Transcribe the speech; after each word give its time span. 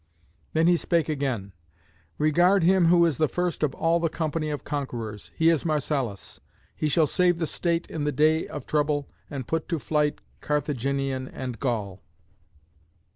Then 0.53 0.65
he 0.65 0.77
spake 0.77 1.09
again: 1.09 1.53
"Regard 2.17 2.63
him 2.63 2.85
who 2.87 3.05
is 3.05 3.17
the 3.17 3.27
first 3.27 3.61
of 3.61 3.75
all 3.75 3.99
the 3.99 4.09
company 4.09 4.49
of 4.49 4.63
conquerors. 4.63 5.29
He 5.35 5.49
is 5.51 5.63
Marcellus; 5.63 6.39
he 6.75 6.87
shall 6.89 7.05
save 7.05 7.37
the 7.37 7.45
state 7.45 7.85
in 7.85 8.03
the 8.03 8.11
day 8.11 8.47
of 8.47 8.65
trouble, 8.65 9.11
and 9.29 9.45
put 9.45 9.69
to 9.69 9.77
flight 9.77 10.17
Carthaginian 10.41 11.27
and 11.27 11.59
Gaul." 11.59 12.01